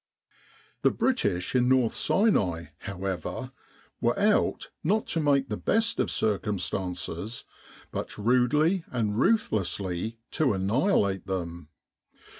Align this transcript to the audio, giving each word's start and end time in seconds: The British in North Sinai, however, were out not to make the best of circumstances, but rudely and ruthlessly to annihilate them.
The 0.81 0.89
British 0.89 1.53
in 1.53 1.69
North 1.69 1.93
Sinai, 1.93 2.69
however, 2.79 3.51
were 4.01 4.17
out 4.17 4.71
not 4.83 5.05
to 5.09 5.19
make 5.19 5.47
the 5.47 5.57
best 5.57 5.99
of 5.99 6.09
circumstances, 6.09 7.43
but 7.91 8.17
rudely 8.17 8.83
and 8.89 9.19
ruthlessly 9.19 10.17
to 10.31 10.53
annihilate 10.53 11.27
them. 11.27 11.67